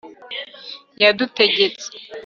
yadutegetse 1.01 1.87